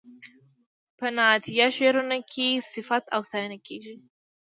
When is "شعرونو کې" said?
1.77-2.47